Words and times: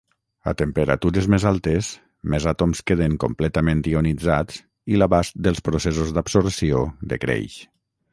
A 0.49 0.51
temperatures 0.59 1.25
més 1.33 1.43
altes, 1.49 1.89
més 2.33 2.47
àtoms 2.51 2.81
queden 2.91 3.17
completament 3.23 3.83
ionitzats 3.91 4.57
i 4.95 5.03
l'abast 5.03 5.37
dels 5.49 5.61
processos 5.69 6.15
d'absorció 6.17 6.81
decreix. 7.13 7.61